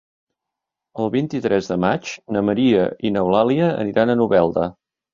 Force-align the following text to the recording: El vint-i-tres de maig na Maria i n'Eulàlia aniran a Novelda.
El 1.03 1.11
vint-i-tres 1.17 1.69
de 1.73 1.79
maig 1.85 2.15
na 2.39 2.45
Maria 2.49 2.83
i 3.11 3.15
n'Eulàlia 3.15 3.73
aniran 3.87 4.17
a 4.17 4.21
Novelda. 4.27 4.71